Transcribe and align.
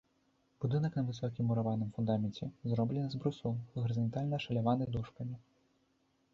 Будынак 0.63 0.95
на 0.99 1.03
высокім 1.09 1.45
мураваным 1.49 1.89
фундаменце, 1.97 2.49
зроблены 2.73 3.07
з 3.13 3.21
брусоў, 3.21 3.51
гарызантальна 3.83 4.33
ашаляваны 4.43 4.93
дошкамі. 4.97 5.35